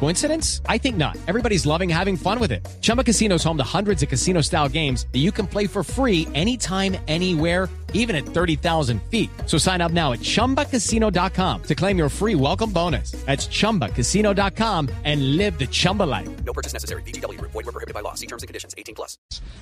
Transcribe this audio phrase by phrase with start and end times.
[0.00, 0.60] Coincidence?
[0.68, 1.16] I think not.
[1.26, 2.66] Everybody's loving having fun with it.
[2.82, 5.82] Chumba Casino is home to hundreds of casino style games that you can play for
[5.82, 9.30] free anytime, anywhere, even at 30,000 feet.
[9.46, 13.12] So sign up now at chumbacasino.com to claim your free welcome bonus.
[13.24, 16.28] That's chumbacasino.com and live the Chumba life.
[16.44, 17.02] No purchase necessary.
[17.02, 17.40] VGW.
[17.40, 18.14] Void were prohibited by law.
[18.14, 18.74] See terms and conditions.
[18.76, 19.16] 18 plus.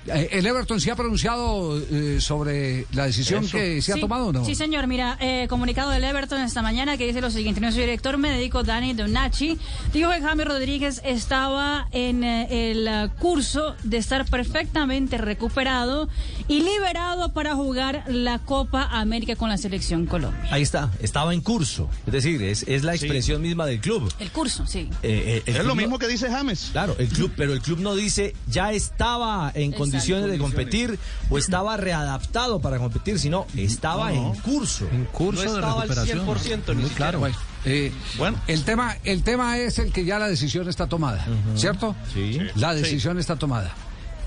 [0.09, 4.33] Eh, ¿El Everton se ha pronunciado eh, sobre la decisión que se ha Sí, tomado
[4.33, 4.45] no?
[4.45, 4.87] Sí, señor.
[4.87, 7.61] Mira, eh, comunicado del Everton esta mañana que dice lo siguiente.
[7.61, 9.59] Nuestro director médico, Dani Donachie,
[9.93, 16.09] dijo que James Rodríguez estaba en eh, el eh, curso de estar perfectamente recuperado
[16.49, 20.49] y liberado para jugar la Copa América con la selección Colombia.
[20.51, 21.89] Ahí está, estaba en curso.
[22.07, 24.13] Es decir, es, es la expresión misma del club.
[24.19, 24.89] El curso, sí.
[25.03, 26.71] Eh, eh, el Es club lo no- mismo que dice James.
[26.73, 29.79] Claro, el club, pero el club no dice ya estaba en Exacto.
[29.79, 30.99] condiciones de competir
[31.31, 34.87] o estaba readaptado para competir, sino estaba en curso.
[34.93, 36.21] En curso no de estaba recuperación.
[36.21, 36.95] al 100% ni Muy siquiera.
[36.97, 37.19] claro.
[37.21, 38.39] Bueno, eh, Bueno.
[38.47, 41.95] el tema, el tema es el que ya la decisión está tomada, ¿cierto?
[42.13, 42.39] Sí.
[42.57, 43.73] La decisión está tomada.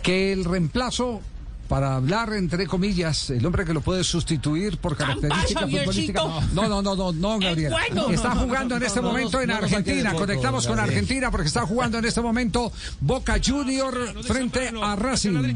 [0.02, 1.22] Que el reemplazo,
[1.68, 6.54] para hablar entre comillas, el hombre que lo puede sustituir por características futbolísticas.
[6.54, 7.74] No, no, no, no, no, Gabriel.
[8.12, 10.14] Está jugando en este no, momento no, en Argentina.
[10.14, 10.80] Conectamos con.
[10.80, 15.56] Argentina porque está jugando en este momento Boca Junior frente a Racing.